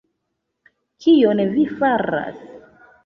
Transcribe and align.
kion 1.05 1.43
vi 1.53 1.67
faras! 1.75 2.41